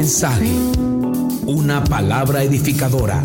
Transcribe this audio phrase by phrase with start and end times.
[0.00, 0.48] mensaje,
[1.44, 3.22] una palabra edificadora.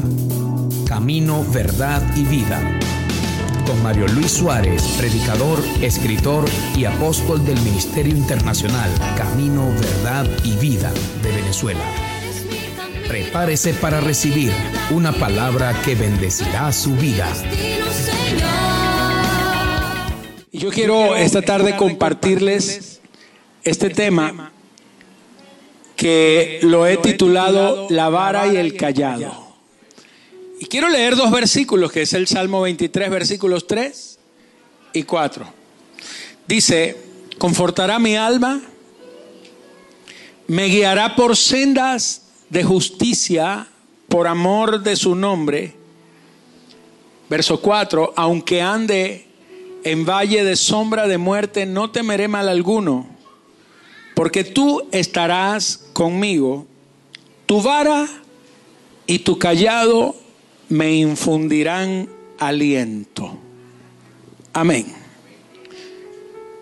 [0.85, 2.59] Camino, verdad y vida.
[3.65, 6.43] Con Mario Luis Suárez, predicador, escritor
[6.75, 10.91] y apóstol del Ministerio Internacional Camino, Verdad y Vida
[11.23, 11.85] de Venezuela.
[13.07, 14.51] Prepárese para recibir
[14.91, 17.31] una palabra que bendecirá su vida.
[20.51, 22.99] Yo quiero esta tarde compartirles
[23.63, 24.51] este tema
[25.95, 29.45] que lo he titulado La vara y el callado.
[30.59, 34.19] Y quiero leer dos versículos, que es el Salmo 23, versículos 3
[34.93, 35.45] y 4.
[36.47, 36.97] Dice,
[37.37, 38.61] confortará mi alma,
[40.47, 43.67] me guiará por sendas de justicia
[44.07, 45.75] por amor de su nombre.
[47.29, 49.27] Verso 4, aunque ande
[49.83, 53.14] en valle de sombra de muerte, no temeré mal alguno,
[54.15, 56.65] porque tú estarás conmigo.
[57.45, 58.07] Tu vara
[59.05, 60.15] y tu callado
[60.67, 63.37] me infundirán aliento.
[64.53, 64.87] Amén.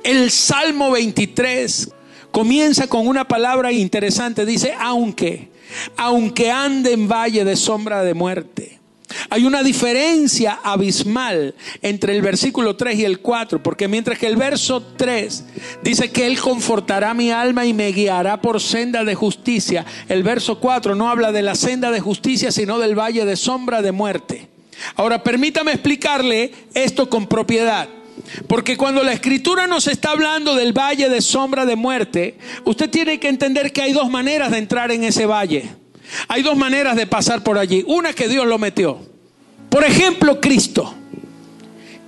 [0.04, 1.90] El Salmo 23
[2.32, 4.46] comienza con una palabra interesante.
[4.46, 5.50] Dice, aunque,
[5.96, 8.83] aunque ande en valle de sombra de muerte.
[9.30, 14.36] Hay una diferencia abismal entre el versículo 3 y el 4, porque mientras que el
[14.36, 15.46] verso 3
[15.84, 20.60] dice que Él confortará mi alma y me guiará por senda de justicia, el verso
[20.60, 24.48] 4 no habla de la senda de justicia, sino del valle de sombra de muerte.
[24.96, 27.88] Ahora, permítame explicarle esto con propiedad.
[28.48, 33.20] Porque cuando la escritura nos está hablando del valle de sombra de muerte, usted tiene
[33.20, 35.83] que entender que hay dos maneras de entrar en ese valle.
[36.28, 37.84] Hay dos maneras de pasar por allí.
[37.88, 39.00] Una que Dios lo metió.
[39.70, 40.94] Por ejemplo, Cristo.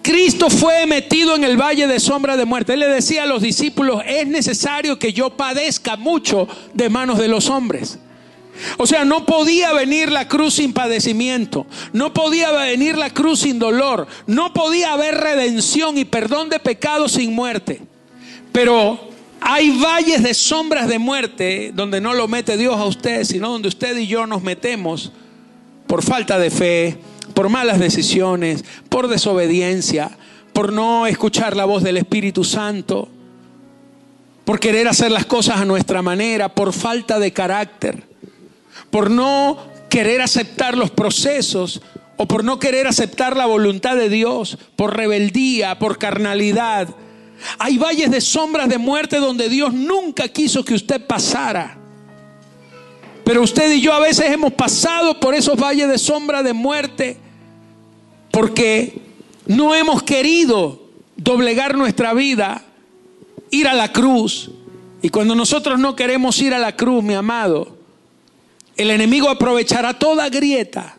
[0.02, 2.74] Cristo fue metido en el valle de sombra de muerte.
[2.74, 7.28] Él le decía a los discípulos, es necesario que yo padezca mucho de manos de
[7.28, 7.98] los hombres.
[8.78, 13.60] O sea, no podía venir la cruz sin padecimiento, no podía venir la cruz sin
[13.60, 17.82] dolor, no podía haber redención y perdón de pecados sin muerte.
[18.52, 19.10] Pero
[19.42, 23.68] hay valles de sombras de muerte donde no lo mete Dios a usted, sino donde
[23.68, 25.12] usted y yo nos metemos
[25.88, 26.98] por falta de fe,
[27.34, 30.12] por malas decisiones, por desobediencia,
[30.54, 33.10] por no escuchar la voz del Espíritu Santo,
[34.46, 38.04] por querer hacer las cosas a nuestra manera, por falta de carácter,
[38.90, 39.58] por no
[39.90, 41.82] querer aceptar los procesos
[42.18, 46.90] o por no querer aceptar la voluntad de Dios, por rebeldía, por carnalidad.
[47.60, 51.78] Hay valles de sombras de muerte donde Dios nunca quiso que usted pasara.
[53.24, 57.18] Pero usted y yo a veces hemos pasado por esos valles de sombra de muerte
[58.32, 59.02] porque
[59.48, 62.64] no hemos querido doblegar nuestra vida,
[63.50, 64.52] ir a la cruz.
[65.02, 67.78] Y cuando nosotros no queremos ir a la cruz, mi amado,
[68.76, 70.96] el enemigo aprovechará toda grieta.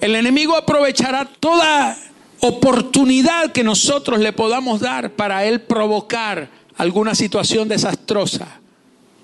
[0.00, 1.96] El enemigo aprovechará toda
[2.44, 8.60] oportunidad que nosotros le podamos dar para él provocar alguna situación desastrosa.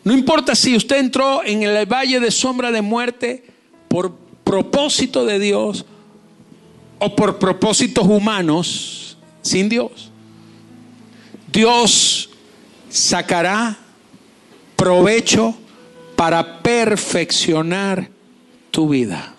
[0.04, 3.44] No importa si usted entró en el valle de sombra de muerte
[3.88, 4.14] por
[4.44, 5.84] propósito de Dios
[7.00, 10.12] o por propósitos humanos sin Dios.
[11.50, 12.30] Dios
[12.88, 13.76] sacará
[14.76, 15.56] provecho
[16.14, 18.08] para perfeccionar
[18.70, 19.34] tu vida.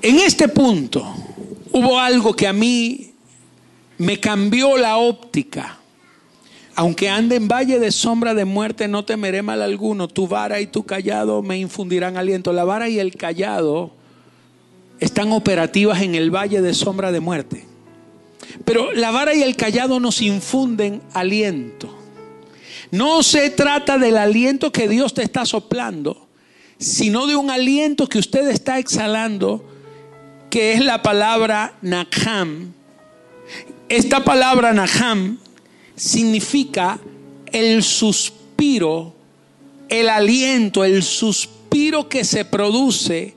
[0.00, 1.12] En este punto
[1.72, 3.12] hubo algo que a mí
[3.98, 5.78] me cambió la óptica.
[6.74, 10.08] Aunque ande en valle de sombra de muerte, no temeré mal alguno.
[10.08, 12.52] Tu vara y tu callado me infundirán aliento.
[12.52, 13.92] La vara y el callado
[14.98, 17.66] están operativas en el valle de sombra de muerte.
[18.64, 21.94] Pero la vara y el callado nos infunden aliento.
[22.90, 26.28] No se trata del aliento que Dios te está soplando,
[26.78, 29.64] sino de un aliento que usted está exhalando,
[30.52, 32.74] que es la palabra Nakham.
[33.88, 35.38] Esta palabra Naham
[35.96, 37.00] significa
[37.46, 39.14] el suspiro,
[39.88, 43.34] el aliento, el suspiro que se produce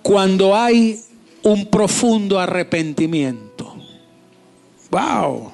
[0.00, 1.00] cuando hay
[1.42, 3.76] un profundo arrepentimiento.
[4.90, 5.52] Wow.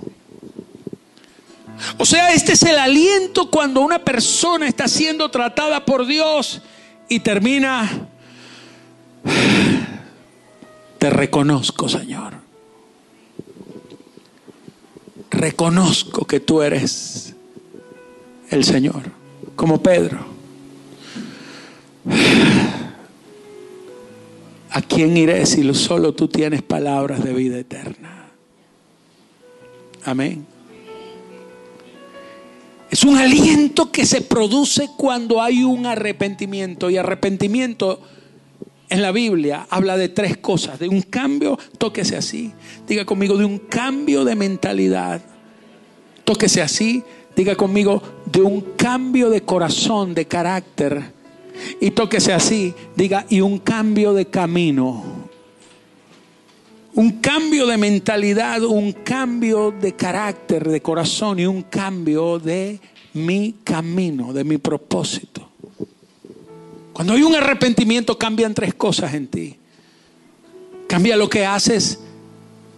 [1.98, 6.62] O sea, este es el aliento cuando una persona está siendo tratada por Dios
[7.08, 8.08] y termina,
[11.04, 12.32] te reconozco, Señor.
[15.30, 17.34] Reconozco que tú eres
[18.48, 19.02] el Señor,
[19.54, 20.24] como Pedro.
[24.70, 28.30] ¿A quién iré si solo tú tienes palabras de vida eterna?
[30.06, 30.46] Amén.
[32.90, 36.88] Es un aliento que se produce cuando hay un arrepentimiento.
[36.88, 38.00] Y arrepentimiento
[38.88, 40.78] en la Biblia habla de tres cosas.
[40.78, 42.52] De un cambio, tóquese así.
[42.86, 45.22] Diga conmigo, de un cambio de mentalidad.
[46.24, 47.02] Tóquese así.
[47.34, 51.12] Diga conmigo, de un cambio de corazón, de carácter.
[51.80, 52.74] Y tóquese así.
[52.96, 55.02] Diga, y un cambio de camino.
[56.94, 62.78] Un cambio de mentalidad, un cambio de carácter, de corazón y un cambio de
[63.14, 65.53] mi camino, de mi propósito.
[66.94, 69.56] Cuando hay un arrepentimiento cambian tres cosas en ti.
[70.88, 71.98] Cambia lo que haces,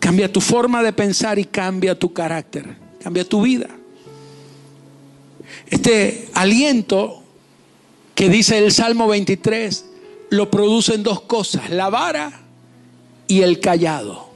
[0.01, 3.69] cambia tu forma de pensar y cambia tu carácter, cambia tu vida.
[5.69, 7.23] Este aliento
[8.15, 9.85] que dice el Salmo 23
[10.31, 12.41] lo producen dos cosas, la vara
[13.29, 14.31] y el callado.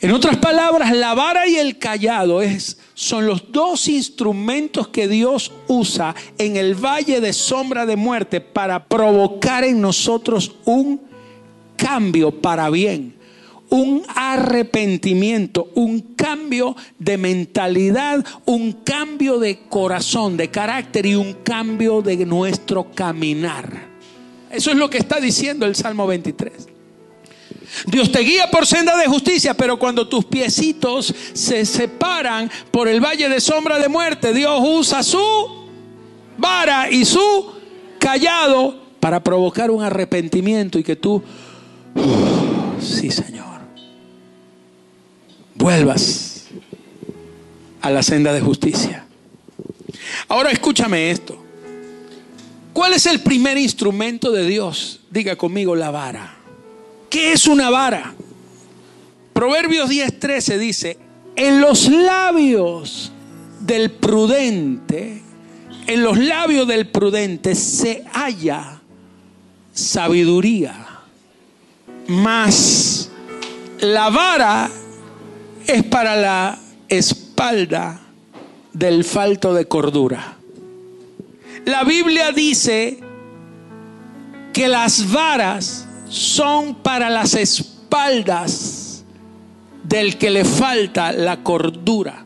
[0.00, 5.52] En otras palabras, la vara y el callado es, son los dos instrumentos que Dios
[5.68, 11.00] usa en el valle de sombra de muerte para provocar en nosotros un
[11.76, 13.14] cambio para bien,
[13.70, 22.02] un arrepentimiento, un cambio de mentalidad, un cambio de corazón, de carácter y un cambio
[22.02, 23.80] de nuestro caminar.
[24.50, 26.77] Eso es lo que está diciendo el Salmo 23.
[27.86, 33.00] Dios te guía por senda de justicia, pero cuando tus piecitos se separan por el
[33.00, 35.68] valle de sombra de muerte, Dios usa su
[36.36, 37.52] vara y su
[37.98, 41.22] callado para provocar un arrepentimiento y que tú,
[42.80, 43.60] sí Señor,
[45.54, 46.46] vuelvas
[47.80, 49.04] a la senda de justicia.
[50.28, 51.44] Ahora escúchame esto.
[52.72, 55.00] ¿Cuál es el primer instrumento de Dios?
[55.10, 56.37] Diga conmigo la vara.
[57.10, 58.14] ¿Qué es una vara?
[59.32, 60.98] Proverbios 10:13 dice,
[61.36, 63.12] en los labios
[63.60, 65.22] del prudente,
[65.86, 68.80] en los labios del prudente se halla
[69.72, 70.86] sabiduría,
[72.08, 73.10] mas
[73.80, 74.68] la vara
[75.66, 76.58] es para la
[76.88, 78.00] espalda
[78.72, 80.36] del falto de cordura.
[81.64, 82.98] La Biblia dice
[84.52, 89.04] que las varas son para las espaldas
[89.84, 92.24] del que le falta la cordura.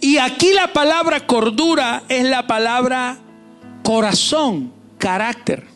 [0.00, 3.18] Y aquí la palabra cordura es la palabra
[3.82, 5.66] corazón, carácter.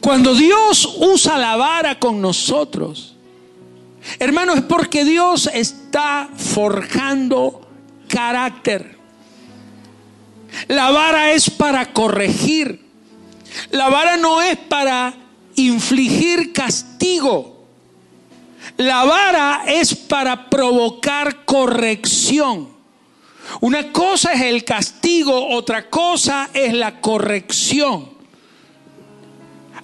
[0.00, 3.16] Cuando Dios usa la vara con nosotros,
[4.18, 7.68] hermano, es porque Dios está forjando
[8.08, 8.98] carácter.
[10.66, 12.87] La vara es para corregir.
[13.70, 15.14] La vara no es para
[15.56, 17.66] infligir castigo.
[18.76, 22.68] La vara es para provocar corrección.
[23.60, 28.10] Una cosa es el castigo, otra cosa es la corrección.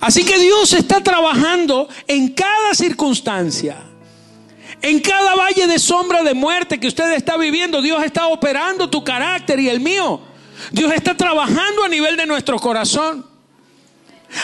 [0.00, 3.76] Así que Dios está trabajando en cada circunstancia.
[4.82, 9.02] En cada valle de sombra de muerte que usted está viviendo, Dios está operando tu
[9.02, 10.20] carácter y el mío.
[10.72, 13.33] Dios está trabajando a nivel de nuestro corazón.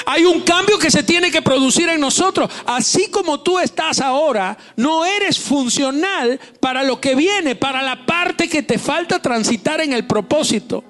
[0.07, 2.51] Hay un cambio que se tiene que producir en nosotros.
[2.67, 8.49] Así como tú estás ahora, no eres funcional para lo que viene, para la parte
[8.49, 10.85] que te falta transitar en el propósito.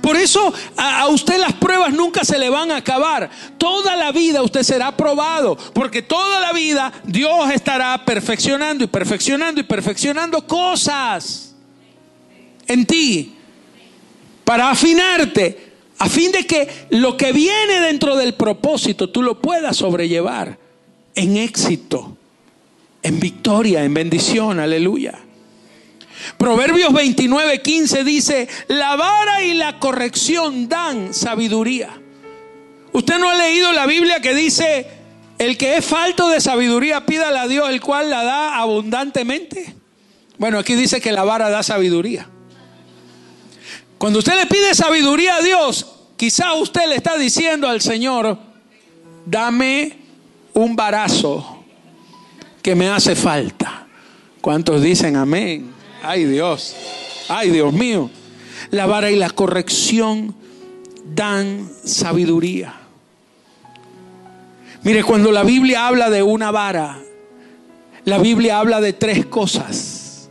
[0.00, 3.30] Por eso a, usted las pruebas nunca se le van a acabar.
[3.58, 9.60] Toda la vida usted será probado, porque toda la vida Dios estará perfeccionando y perfeccionando
[9.60, 11.54] y perfeccionando cosas
[12.66, 13.34] en ti
[14.44, 15.71] para afinarte
[16.02, 20.58] a fin de que lo que viene dentro del propósito tú lo puedas sobrellevar
[21.14, 22.16] en éxito,
[23.04, 25.16] en victoria, en bendición, aleluya.
[26.38, 31.90] Proverbios 29, 15 dice, la vara y la corrección dan sabiduría.
[32.92, 34.88] Usted no ha leído la Biblia que dice,
[35.38, 39.76] el que es falto de sabiduría, pídale a Dios, el cual la da abundantemente.
[40.36, 42.28] Bueno, aquí dice que la vara da sabiduría.
[44.02, 48.36] Cuando usted le pide sabiduría a Dios, quizá usted le está diciendo al Señor,
[49.24, 49.96] dame
[50.54, 51.62] un barazo
[52.60, 53.86] que me hace falta.
[54.40, 55.72] ¿Cuántos dicen amén?
[56.02, 56.74] Ay Dios,
[57.28, 58.10] ay Dios mío.
[58.72, 60.34] La vara y la corrección
[61.14, 62.74] dan sabiduría.
[64.82, 66.98] Mire, cuando la Biblia habla de una vara,
[68.04, 70.28] la Biblia habla de tres cosas.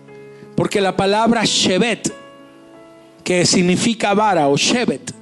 [0.58, 2.20] Porque la palabra Shevet
[3.24, 5.14] que significa vara o Shevet,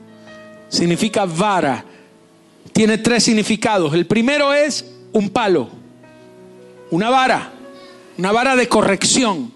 [0.70, 1.84] significa vara,
[2.72, 3.94] tiene tres significados.
[3.94, 5.70] El primero es un palo,
[6.92, 7.52] una vara,
[8.18, 9.52] una vara de corrección.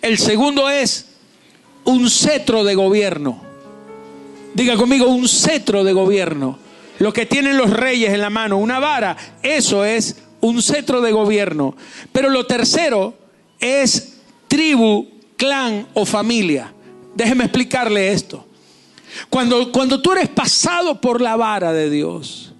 [0.00, 1.06] El segundo es
[1.84, 3.42] un cetro de gobierno.
[4.54, 6.58] Diga conmigo, un cetro de gobierno.
[6.98, 11.10] Lo que tienen los reyes en la mano, una vara, eso es un cetro de
[11.10, 11.74] gobierno.
[12.12, 13.14] Pero lo tercero
[13.58, 16.72] es tribu, clan o familia.
[17.14, 18.46] Déjeme explicarle esto.
[19.28, 22.54] Cuando, cuando tú eres pasado por la vara de Dios,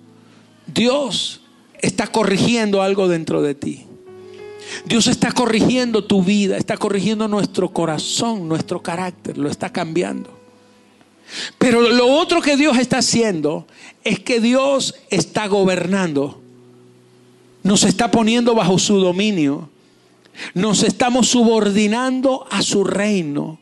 [0.67, 1.41] Dios
[1.81, 3.87] está corrigiendo algo dentro de ti.
[4.85, 10.31] Dios está corrigiendo tu vida, está corrigiendo nuestro corazón, nuestro carácter, lo está cambiando.
[11.59, 13.67] Pero lo otro que Dios está haciendo
[14.05, 16.41] es que Dios está gobernando,
[17.63, 19.71] nos está poniendo bajo su dominio,
[20.55, 23.62] nos estamos subordinando a su reino.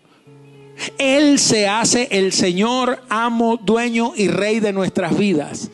[0.98, 5.70] Él se hace el Señor, amo, dueño y rey de nuestras vidas,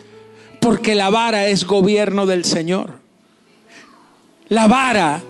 [0.60, 2.94] porque la vara es gobierno del Señor.
[4.48, 5.22] La vara,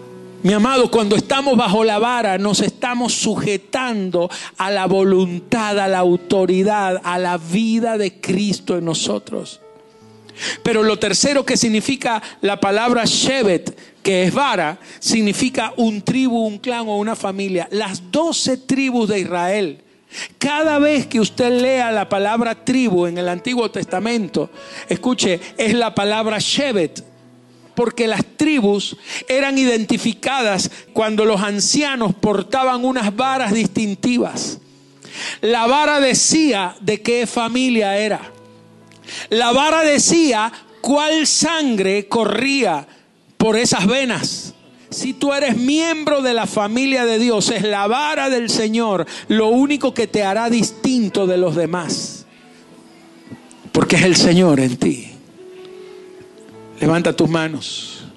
[0.42, 5.99] mi amado, cuando estamos bajo la vara nos estamos sujetando a la voluntad, a la
[5.99, 9.61] autoridad, a la vida de Cristo en nosotros.
[10.62, 16.58] Pero lo tercero que significa la palabra Shevet, que es vara, significa un tribu, un
[16.58, 17.66] clan o una familia.
[17.72, 19.82] Las doce tribus de Israel.
[20.38, 24.48] Cada vez que usted lea la palabra tribu en el Antiguo Testamento,
[24.88, 27.02] escuche, es la palabra Shevet,
[27.75, 28.96] porque las tribus
[29.26, 34.60] eran identificadas cuando los ancianos portaban unas varas distintivas.
[35.40, 38.20] La vara decía de qué familia era.
[39.30, 42.86] La vara decía cuál sangre corría
[43.46, 44.54] por esas venas.
[44.90, 49.50] Si tú eres miembro de la familia de Dios, es la vara del Señor lo
[49.50, 52.26] único que te hará distinto de los demás.
[53.70, 55.12] Porque es el Señor en ti.
[56.80, 58.08] Levanta tus manos.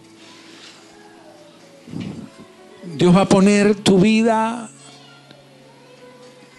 [2.95, 4.71] Dios va a poner tu vida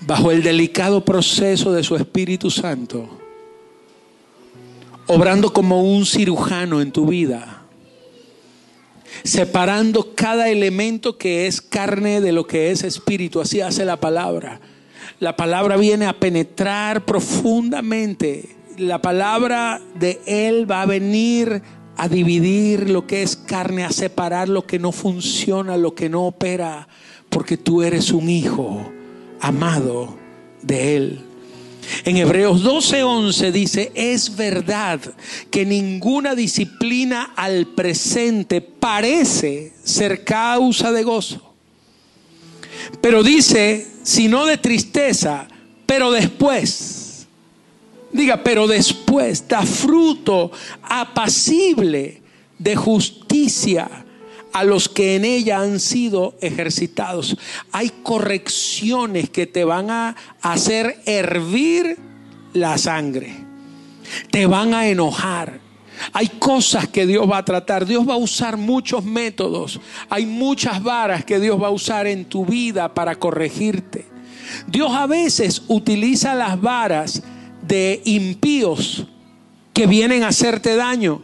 [0.02, 3.18] bajo el delicado proceso de su Espíritu Santo,
[5.08, 7.59] obrando como un cirujano en tu vida,
[9.24, 13.40] separando cada elemento que es carne de lo que es espíritu.
[13.40, 14.60] Así hace la palabra.
[15.18, 18.56] La palabra viene a penetrar profundamente.
[18.78, 21.62] La palabra de Él va a venir
[21.96, 26.26] a dividir lo que es carne, a separar lo que no funciona, lo que no
[26.26, 26.88] opera,
[27.28, 28.90] porque tú eres un hijo
[29.40, 30.16] amado
[30.62, 31.29] de Él.
[32.04, 35.00] En Hebreos 12:11 dice, es verdad
[35.50, 41.54] que ninguna disciplina al presente parece ser causa de gozo.
[43.00, 45.48] Pero dice, sino de tristeza,
[45.86, 47.00] pero después
[48.12, 50.50] Diga, pero después da fruto
[50.82, 52.20] apacible
[52.58, 53.99] de justicia
[54.52, 57.36] a los que en ella han sido ejercitados.
[57.72, 61.98] Hay correcciones que te van a hacer hervir
[62.52, 63.34] la sangre.
[64.30, 65.60] Te van a enojar.
[66.12, 67.86] Hay cosas que Dios va a tratar.
[67.86, 69.80] Dios va a usar muchos métodos.
[70.08, 74.06] Hay muchas varas que Dios va a usar en tu vida para corregirte.
[74.66, 77.22] Dios a veces utiliza las varas
[77.62, 79.06] de impíos
[79.72, 81.22] que vienen a hacerte daño.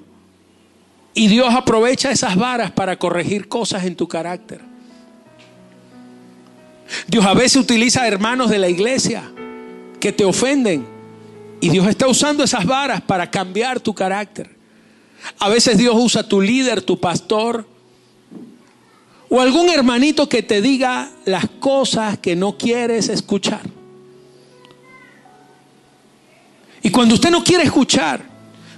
[1.17, 4.61] Y Dios aprovecha esas varas para corregir cosas en tu carácter.
[7.09, 9.33] Dios a veces utiliza hermanos de la iglesia
[9.99, 10.87] que te ofenden.
[11.63, 14.55] Y Dios está usando esas varas para cambiar tu carácter.
[15.39, 17.67] A veces Dios usa tu líder, tu pastor,
[19.31, 23.63] o algún hermanito que te diga las cosas que no quieres escuchar.
[26.83, 28.36] Y cuando usted no quiere escuchar,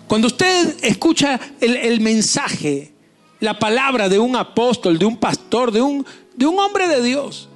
[0.08, 2.92] cuando usted escucha el, mensaje,
[3.40, 7.48] la palabra de un apóstol, de un pastor, de un, de un hombre de Dios,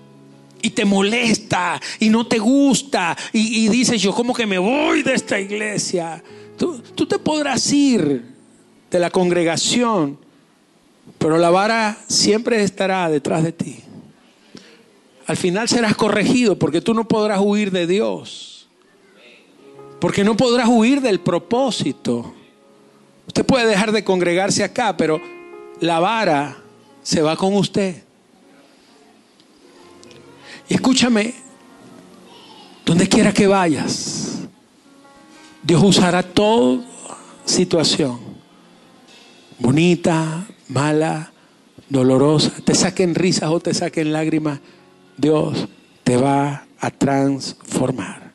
[0.61, 5.15] y te molesta y no te gusta, y, dices, yo como que me voy de
[5.15, 6.23] esta iglesia,
[6.59, 8.23] tú, tú te podrás ir
[8.91, 10.19] de la congregación,
[11.19, 13.79] pero la vara siempre estará detrás de ti.
[15.27, 18.69] Al final serás corregido porque tú no podrás huir de Dios.
[20.01, 22.35] Porque no podrás huir del propósito.
[23.53, 25.21] Puede dejar de congregarse acá, pero
[25.79, 26.57] la vara
[27.03, 28.03] se va con usted.
[30.71, 31.35] Y escúchame,
[32.87, 34.39] donde quiera que vayas,
[35.63, 36.81] Dios usará toda
[37.45, 38.21] situación,
[39.59, 41.31] bonita, mala,
[41.91, 44.61] dolorosa, te saquen risas o te saquen lágrimas,
[45.19, 45.69] Dios
[46.05, 48.33] te va a transformar.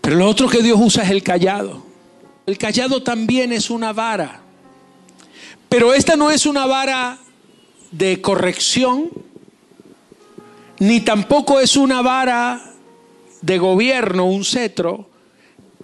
[0.00, 1.89] Pero lo otro que Dios usa es el callado.
[2.50, 4.40] El callado también es una vara.
[5.68, 7.16] Pero esta no es una vara
[7.92, 9.08] de corrección,
[10.80, 12.74] ni tampoco es una vara
[13.40, 15.08] de gobierno, un cetro,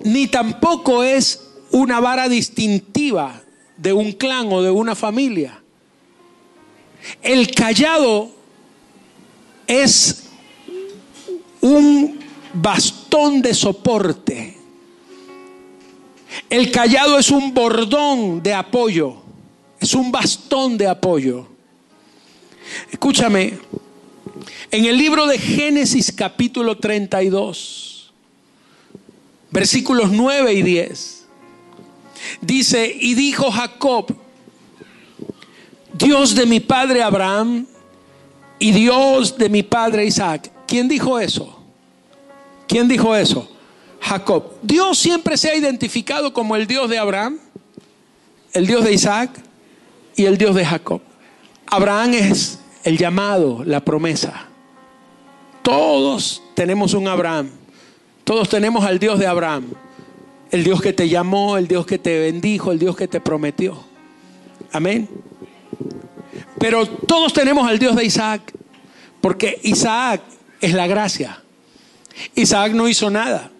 [0.00, 3.40] ni tampoco es una vara distintiva
[3.76, 5.62] de un clan o de una familia.
[7.22, 8.32] El callado
[9.68, 10.30] es
[11.60, 12.18] un
[12.54, 14.55] bastón de soporte.
[16.48, 19.16] El callado es un bordón de apoyo,
[19.80, 21.48] es un bastón de apoyo.
[22.90, 23.58] Escúchame,
[24.70, 28.12] en el libro de Génesis capítulo 32,
[29.50, 31.26] versículos 9 y 10,
[32.40, 34.14] dice, y dijo Jacob,
[35.94, 37.66] Dios de mi padre Abraham
[38.58, 40.52] y Dios de mi padre Isaac.
[40.66, 41.58] ¿Quién dijo eso?
[42.68, 43.55] ¿Quién dijo eso?
[44.06, 44.52] Jacob.
[44.62, 47.38] Dios siempre se ha identificado como el Dios de Abraham,
[48.52, 49.30] el Dios de Isaac
[50.14, 51.00] y el Dios de Jacob.
[51.66, 54.46] Abraham es el llamado, la promesa.
[55.62, 57.50] Todos tenemos un Abraham.
[58.22, 59.64] Todos tenemos al Dios de Abraham.
[60.52, 63.76] El Dios que te llamó, el Dios que te bendijo, el Dios que te prometió.
[64.70, 65.08] Amén.
[66.60, 68.52] Pero todos tenemos al Dios de Isaac.
[69.20, 70.22] Porque Isaac
[70.60, 71.42] es la gracia.
[72.36, 73.50] Isaac no hizo nada.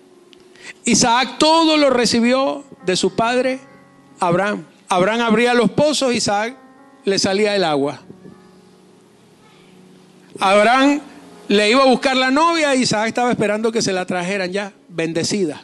[0.84, 3.60] Isaac todo lo recibió de su padre
[4.20, 4.64] Abraham.
[4.88, 6.56] Abraham abría los pozos, Isaac
[7.04, 8.00] le salía el agua.
[10.38, 11.00] Abraham
[11.48, 14.72] le iba a buscar la novia y Isaac estaba esperando que se la trajeran ya,
[14.88, 15.62] bendecida,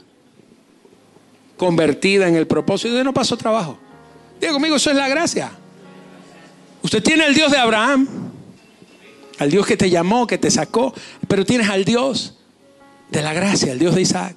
[1.57, 2.99] convertida en el propósito.
[2.99, 3.79] Y no pasó trabajo.
[4.41, 5.53] Diga conmigo, eso es la gracia.
[6.83, 8.09] Usted tiene al Dios de Abraham,
[9.39, 10.95] al Dios que te llamó, que te sacó,
[11.29, 12.35] pero tienes al Dios
[13.11, 14.37] de la gracia, al Dios de Isaac.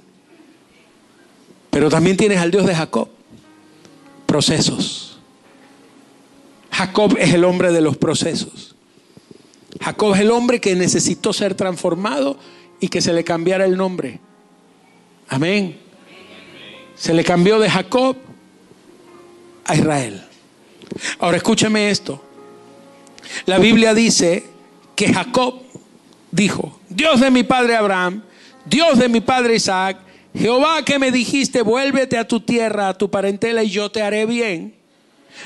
[1.76, 3.10] Pero también tienes al Dios de Jacob.
[4.26, 5.20] Procesos.
[6.72, 8.78] Jacob es el hombre de los procesos.
[9.82, 12.40] Jacob es el hombre que necesitó ser transformado
[12.80, 14.22] y que se le cambiara el nombre.
[15.28, 15.78] Amén.
[16.96, 18.16] Se le cambió de Jacob
[19.66, 20.24] a Israel.
[21.20, 22.24] Ahora escúcheme esto.
[23.48, 24.46] La Biblia dice
[24.96, 25.56] que Jacob
[26.32, 28.24] dijo, Dios de mi padre Abraham,
[28.64, 33.10] Dios de mi padre Isaac, Jehová que me dijiste, vuélvete a tu tierra, a tu
[33.10, 34.76] parentela y yo te haré bien.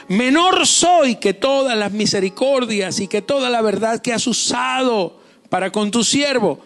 [0.07, 5.71] Menor soy que todas las misericordias y que toda la verdad que has usado para
[5.71, 6.59] con tu siervo,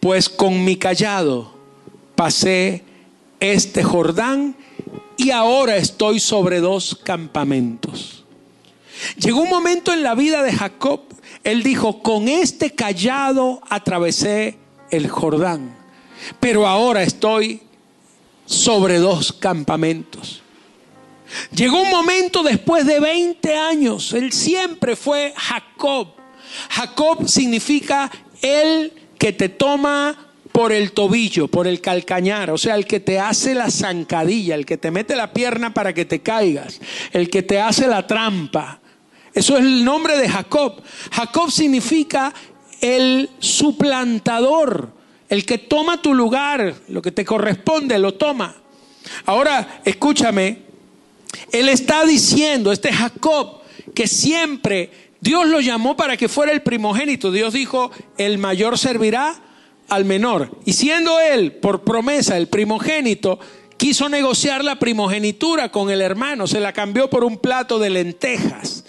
[0.00, 1.52] pues con mi callado
[2.14, 2.82] pasé
[3.40, 4.56] este Jordán
[5.16, 8.24] y ahora estoy sobre dos campamentos.
[9.18, 11.02] Llegó un momento en la vida de Jacob,
[11.44, 14.58] él dijo, con este callado atravesé
[14.90, 15.76] el Jordán,
[16.40, 17.62] pero ahora estoy
[18.44, 20.42] sobre dos campamentos.
[21.52, 26.08] Llegó un momento después de 20 años, él siempre fue Jacob.
[26.70, 32.86] Jacob significa el que te toma por el tobillo, por el calcañar, o sea, el
[32.86, 36.80] que te hace la zancadilla, el que te mete la pierna para que te caigas,
[37.12, 38.80] el que te hace la trampa.
[39.34, 40.80] Eso es el nombre de Jacob.
[41.12, 42.32] Jacob significa
[42.80, 44.95] el suplantador,
[45.28, 48.56] el que toma tu lugar, lo que te corresponde, lo toma.
[49.24, 50.62] Ahora, escúchame,
[51.52, 53.60] él está diciendo, este Jacob,
[53.94, 57.30] que siempre Dios lo llamó para que fuera el primogénito.
[57.30, 59.34] Dios dijo, el mayor servirá
[59.88, 60.50] al menor.
[60.64, 63.38] Y siendo él, por promesa, el primogénito,
[63.76, 68.84] quiso negociar la primogenitura con el hermano, se la cambió por un plato de lentejas.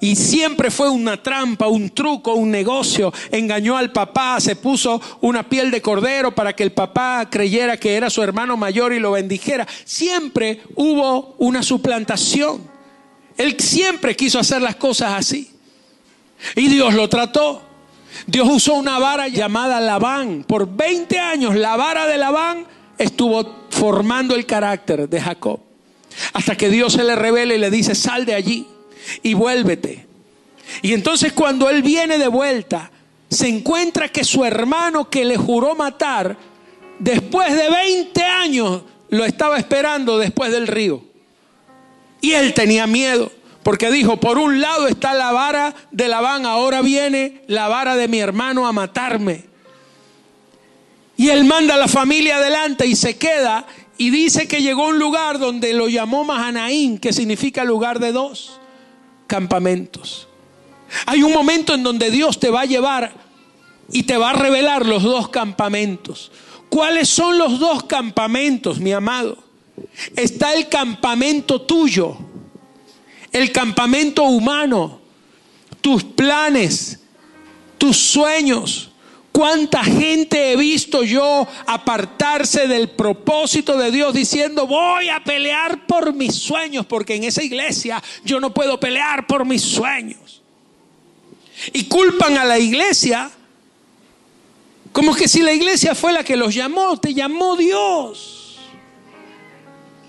[0.00, 3.12] Y siempre fue una trampa, un truco, un negocio.
[3.30, 7.94] Engañó al papá, se puso una piel de cordero para que el papá creyera que
[7.94, 9.66] era su hermano mayor y lo bendijera.
[9.84, 12.62] Siempre hubo una suplantación.
[13.36, 15.50] Él siempre quiso hacer las cosas así.
[16.56, 17.62] Y Dios lo trató.
[18.26, 20.44] Dios usó una vara llamada Labán.
[20.44, 22.66] Por 20 años la vara de Labán
[22.98, 25.60] estuvo formando el carácter de Jacob.
[26.32, 28.68] Hasta que Dios se le revela y le dice, sal de allí
[29.22, 30.06] y vuélvete.
[30.82, 32.90] Y entonces cuando él viene de vuelta,
[33.28, 36.36] se encuentra que su hermano que le juró matar,
[36.98, 41.02] después de 20 años, lo estaba esperando después del río.
[42.20, 43.30] Y él tenía miedo,
[43.62, 48.08] porque dijo, por un lado está la vara de Labán, ahora viene la vara de
[48.08, 49.44] mi hermano a matarme.
[51.16, 53.66] Y él manda a la familia adelante y se queda
[53.98, 58.10] y dice que llegó a un lugar donde lo llamó Mahanaín, que significa lugar de
[58.10, 58.60] dos
[59.26, 60.28] campamentos.
[61.06, 63.12] Hay un momento en donde Dios te va a llevar
[63.90, 66.30] y te va a revelar los dos campamentos.
[66.68, 69.38] ¿Cuáles son los dos campamentos, mi amado?
[70.16, 72.16] Está el campamento tuyo,
[73.32, 75.00] el campamento humano,
[75.80, 77.00] tus planes,
[77.78, 78.90] tus sueños.
[79.34, 86.14] ¿Cuánta gente he visto yo apartarse del propósito de Dios diciendo voy a pelear por
[86.14, 86.86] mis sueños?
[86.86, 90.40] Porque en esa iglesia yo no puedo pelear por mis sueños.
[91.72, 93.28] Y culpan a la iglesia
[94.92, 98.60] como que si la iglesia fue la que los llamó, te llamó Dios.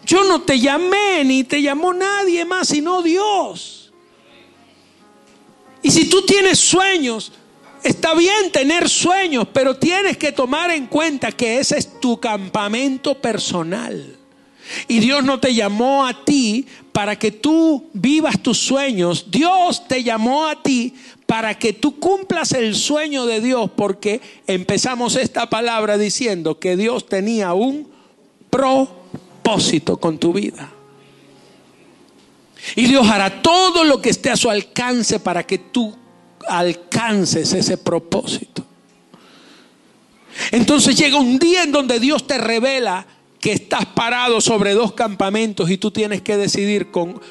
[0.06, 3.92] Yo no te llamé ni te llamó nadie más sino Dios.
[5.82, 7.32] Y si tú tienes sueños,
[7.86, 13.21] Está bien tener sueños, pero tienes que tomar en cuenta que ese es tu campamento
[13.21, 14.17] personal.
[14.88, 19.30] Y Dios no te llamó a ti para que tú vivas tus sueños.
[19.30, 20.95] Dios te llamó a ti
[21.28, 27.06] para que tú cumplas el sueño de Dios, porque empezamos esta palabra diciendo que Dios
[27.06, 27.88] tenía un
[28.50, 30.71] propósito con tu vida.
[32.76, 35.95] Y Dios hará todo lo que esté a su alcance para que tú
[36.48, 38.66] alcances ese propósito.
[40.52, 43.06] Entonces llega un día en donde Dios te revela
[43.40, 47.22] que estás parado sobre dos campamentos y tú tienes que decidir con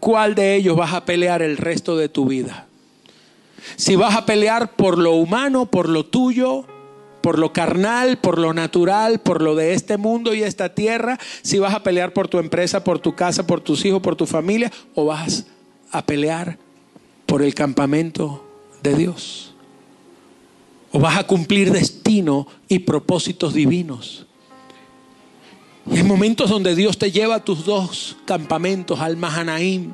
[0.00, 2.66] cuál de ellos vas a pelear el resto de tu vida.
[3.76, 6.64] Si vas a pelear por lo humano, por lo tuyo,
[7.20, 11.58] por lo carnal, por lo natural, por lo de este mundo y esta tierra, si
[11.58, 14.72] vas a pelear por tu empresa, por tu casa, por tus hijos, por tu familia,
[14.94, 15.46] o vas
[15.92, 16.56] a pelear
[17.26, 18.47] por el campamento
[18.82, 19.54] de Dios.
[20.90, 24.26] O vas a cumplir destino y propósitos divinos.
[25.90, 29.92] Y hay momentos donde Dios te lleva a tus dos campamentos, al Mahanaim.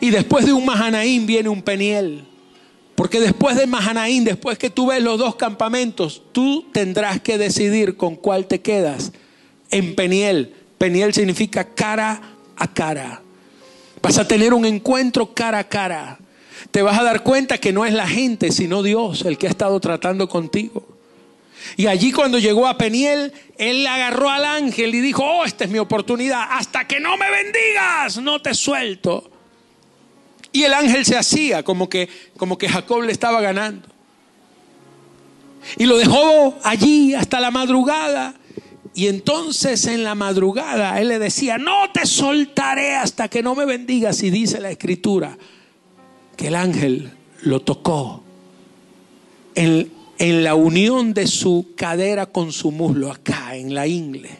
[0.00, 2.24] Y después de un Mahanaim viene un Peniel.
[2.94, 7.96] Porque después de Mahanaim, después que tú ves los dos campamentos, tú tendrás que decidir
[7.96, 9.12] con cuál te quedas.
[9.70, 10.54] En Peniel.
[10.78, 12.20] Peniel significa cara
[12.56, 13.22] a cara.
[14.00, 16.18] Vas a tener un encuentro cara a cara
[16.70, 19.50] te vas a dar cuenta que no es la gente, sino Dios el que ha
[19.50, 20.86] estado tratando contigo.
[21.76, 25.70] Y allí cuando llegó a Peniel, él agarró al ángel y dijo, oh, esta es
[25.70, 29.30] mi oportunidad, hasta que no me bendigas, no te suelto.
[30.52, 33.88] Y el ángel se hacía como que, como que Jacob le estaba ganando.
[35.76, 38.34] Y lo dejó allí hasta la madrugada.
[38.94, 43.64] Y entonces en la madrugada él le decía, no te soltaré hasta que no me
[43.64, 44.22] bendigas.
[44.22, 45.36] Y dice la escritura,
[46.36, 48.22] que el ángel lo tocó
[49.54, 54.30] en, en, la unión de su cadera con su muslo, acá, en la ingle,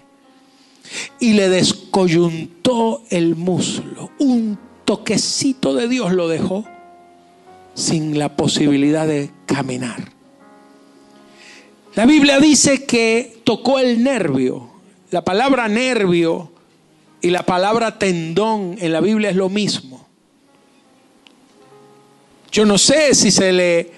[1.21, 4.11] y le descoyuntó el muslo.
[4.19, 6.65] Un toquecito de Dios lo dejó
[7.75, 10.13] sin la posibilidad de caminar.
[11.95, 14.69] La Biblia dice que tocó el nervio.
[15.11, 16.51] La palabra nervio
[17.21, 20.07] y la palabra tendón en la Biblia es lo mismo.
[22.55, 23.91] Yo no sé si se le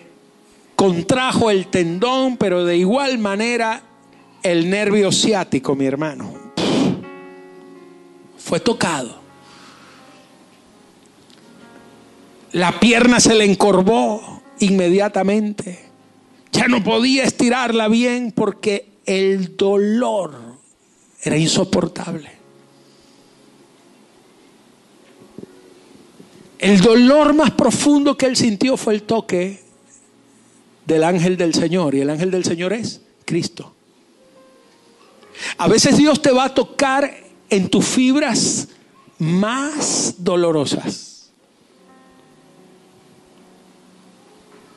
[0.76, 3.82] contrajo el tendón, pero de igual manera
[4.42, 6.32] el nervio ciático, mi hermano,
[8.38, 9.20] fue tocado.
[12.52, 15.90] La pierna se le encorvó inmediatamente.
[16.50, 20.34] Ya no podía estirarla bien porque el dolor
[21.22, 22.30] era insoportable.
[26.58, 29.62] El dolor más profundo que él sintió fue el toque
[30.86, 31.94] del ángel del Señor.
[31.94, 33.74] Y el ángel del Señor es Cristo.
[35.58, 37.12] A veces Dios te va a tocar
[37.50, 38.68] en tus fibras
[39.18, 41.30] más dolorosas.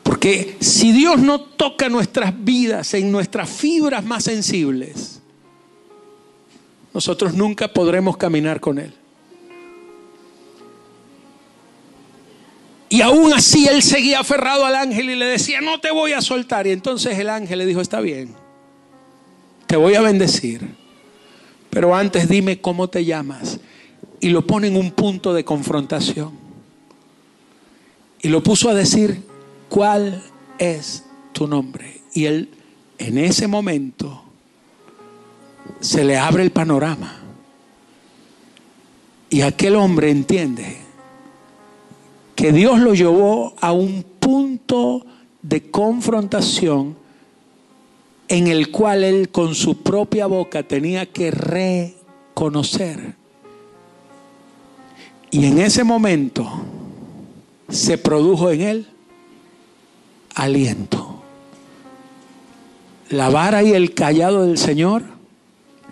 [0.03, 5.21] Porque si Dios no toca nuestras vidas en nuestras fibras más sensibles,
[6.93, 8.98] nosotros nunca podremos caminar con Él.
[12.89, 16.21] Y aún así él seguía aferrado al ángel y le decía, no te voy a
[16.21, 16.65] soltar.
[16.65, 18.33] Y entonces el ángel le dijo, está bien,
[19.67, 20.75] te voy a bendecir.
[21.69, 23.59] Pero antes dime cómo te llamas.
[24.19, 26.31] Y lo pone en un punto de confrontación.
[28.21, 29.23] Y lo puso a decir,
[29.69, 30.23] ¿cuál
[30.57, 32.01] es tu nombre?
[32.13, 32.49] Y él
[32.97, 34.23] en ese momento
[35.79, 37.17] se le abre el panorama.
[39.29, 40.88] Y aquel hombre entiende
[42.39, 45.05] que Dios lo llevó a un punto
[45.41, 46.95] de confrontación
[48.29, 53.15] en el cual él con su propia boca tenía que reconocer.
[55.31, 56.49] Y en ese momento
[57.67, 58.87] se produjo en él
[60.33, 61.21] aliento.
[63.09, 65.03] La vara y el callado del Señor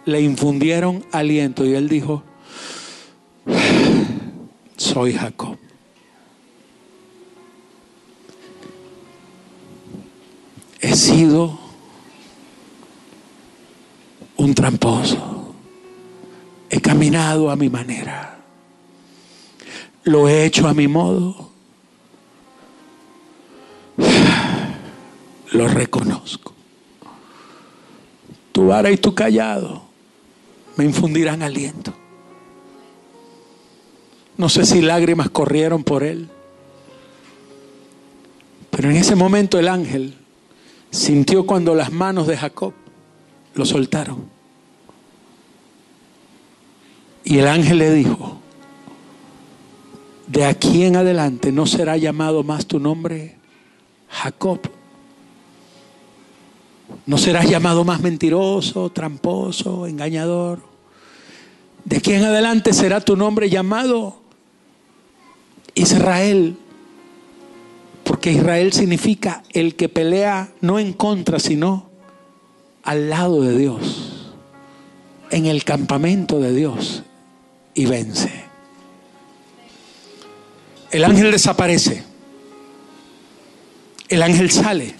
[0.05, 2.23] le infundieron aliento y él dijo,
[4.77, 5.57] soy Jacob.
[14.37, 15.53] Un tramposo.
[16.69, 18.39] He caminado a mi manera.
[20.03, 21.51] Lo he hecho a mi modo.
[25.51, 26.53] Lo reconozco.
[28.51, 29.83] Tu vara y tu callado
[30.75, 31.93] me infundirán aliento.
[34.37, 36.29] No sé si lágrimas corrieron por él.
[38.69, 40.15] Pero en ese momento el ángel
[40.91, 42.73] sintió cuando las manos de Jacob
[43.53, 44.25] lo soltaron.
[47.23, 48.39] Y el ángel le dijo,
[50.27, 53.35] de aquí en adelante no será llamado más tu nombre
[54.09, 54.59] Jacob.
[57.05, 60.61] No serás llamado más mentiroso, tramposo, engañador.
[61.85, 64.21] De aquí en adelante será tu nombre llamado
[65.73, 66.57] Israel.
[68.27, 71.89] Porque Israel significa el que pelea no en contra, sino
[72.83, 74.33] al lado de Dios,
[75.31, 77.03] en el campamento de Dios
[77.73, 78.29] y vence.
[80.91, 82.03] El ángel desaparece.
[84.09, 84.93] El ángel sale.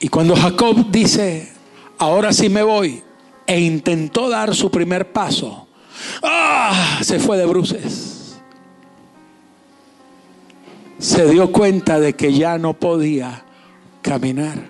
[0.00, 1.52] Y cuando Jacob dice,
[1.98, 3.02] ahora sí me voy,
[3.46, 5.68] e intentó dar su primer paso,
[6.22, 6.98] ¡ah!
[7.02, 8.11] se fue de bruces
[11.02, 13.42] se dio cuenta de que ya no podía
[14.02, 14.68] caminar.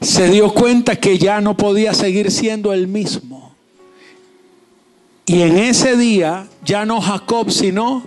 [0.00, 3.52] Se dio cuenta que ya no podía seguir siendo el mismo.
[5.26, 8.04] Y en ese día ya no Jacob, sino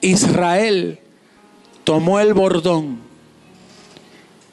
[0.00, 0.98] Israel
[1.84, 3.00] tomó el bordón.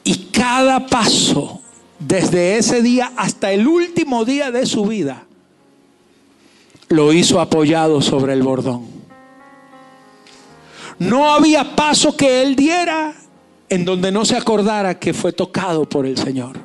[0.04, 1.62] Y cada paso,
[2.00, 5.24] desde ese día hasta el último día de su vida,
[6.89, 8.99] lo hizo apoyado sobre el bordón.
[11.00, 13.16] No había paso que él diera
[13.70, 16.60] en donde no se acordara que fue tocado por el Señor.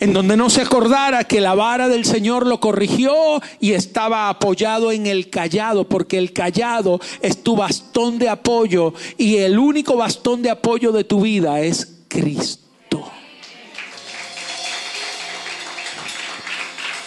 [0.00, 4.90] En donde no se acordara que la vara del Señor lo corrigió y estaba apoyado
[4.90, 10.42] en el callado, porque el callado es tu bastón de apoyo y el único bastón
[10.42, 12.68] de apoyo de tu vida es Cristo.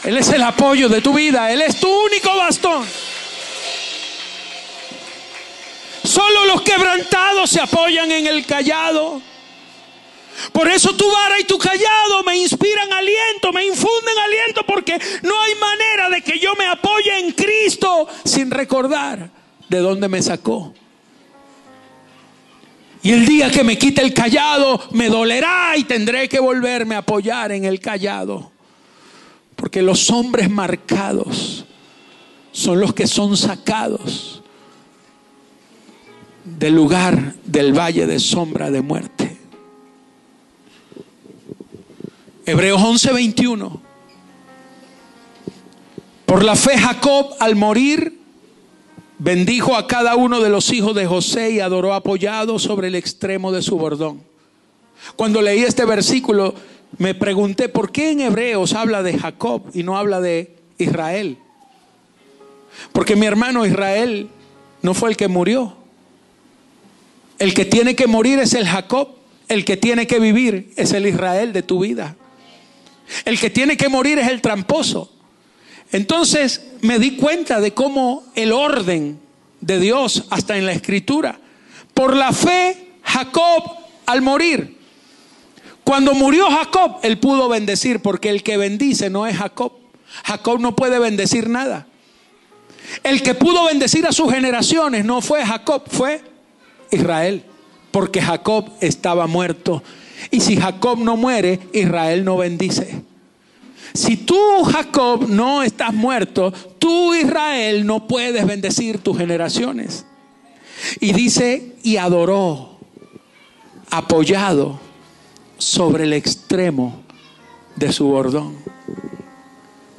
[0.04, 2.86] Él es el apoyo de tu vida, Él es tu único bastón.
[6.04, 9.22] Solo los quebrantados se apoyan en el callado.
[10.52, 15.40] Por eso tu vara y tu callado me inspiran aliento, me infunden aliento, porque no
[15.42, 19.30] hay manera de que yo me apoye en Cristo sin recordar
[19.70, 20.74] de dónde me sacó.
[23.04, 27.00] Y el día que me quite el callado, me dolerá y tendré que volverme a
[27.00, 28.52] apoyar en el callado.
[29.56, 31.66] Porque los hombres marcados
[32.52, 34.41] son los que son sacados
[36.44, 39.38] del lugar del valle de sombra de muerte.
[42.46, 43.82] Hebreos 11:21.
[46.26, 48.20] Por la fe Jacob al morir
[49.20, 53.52] bendijo a cada uno de los hijos de José y adoró apoyado sobre el extremo
[53.52, 54.24] de su bordón.
[55.16, 56.56] Cuando leí este versículo
[56.98, 61.38] me pregunté por qué en Hebreos habla de Jacob y no habla de Israel.
[62.92, 64.30] Porque mi hermano Israel
[64.82, 65.81] no fue el que murió.
[67.42, 69.16] El que tiene que morir es el Jacob.
[69.48, 72.16] El que tiene que vivir es el Israel de tu vida.
[73.26, 75.12] El que tiene que morir es el tramposo.
[75.92, 79.20] Entonces me di cuenta de cómo el orden
[79.60, 81.40] de Dios, hasta en la escritura,
[81.96, 83.64] por la fe, Jacob
[84.06, 84.78] al morir,
[85.84, 89.74] cuando murió Jacob, él pudo bendecir, porque el que bendice no es Jacob.
[90.26, 91.88] Jacob no puede bendecir nada.
[93.02, 96.31] El que pudo bendecir a sus generaciones no fue Jacob, fue
[96.92, 97.44] Israel,
[97.92, 99.82] porque Jacob estaba muerto.
[100.30, 103.04] Y si Jacob no muere, Israel no bendice.
[103.94, 110.06] Si tú, Jacob, no estás muerto, tú, Israel, no puedes bendecir tus generaciones.
[111.00, 112.78] Y dice, y adoró,
[113.90, 114.80] apoyado
[115.58, 117.02] sobre el extremo
[117.76, 118.56] de su bordón.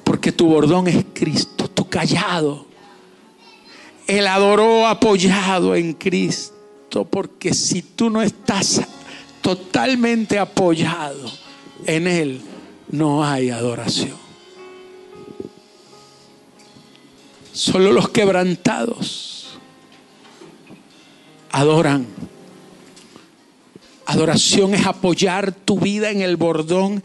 [0.05, 2.67] Porque tu bordón es Cristo, tu callado.
[4.07, 6.62] Él adoró apoyado en Cristo
[7.01, 8.83] porque si tú no estás
[9.41, 11.31] totalmente apoyado
[11.87, 12.43] en Él,
[12.91, 14.17] no hay adoración.
[17.53, 19.59] Solo los quebrantados
[21.51, 22.07] adoran.
[24.05, 27.03] Adoración es apoyar tu vida en el bordón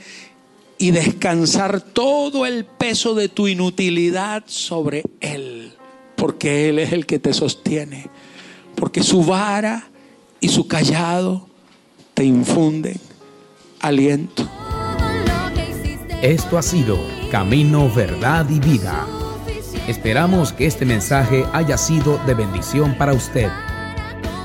[0.78, 5.74] y descansar todo el peso de tu inutilidad sobre Él,
[6.18, 8.10] porque Él es el que te sostiene
[8.78, 9.84] porque su vara
[10.40, 11.48] y su callado
[12.14, 13.00] te infunden
[13.82, 14.48] aliento.
[16.22, 16.98] Esto ha sido
[17.32, 19.06] Camino, Verdad y Vida.
[19.88, 23.50] Esperamos que este mensaje haya sido de bendición para usted.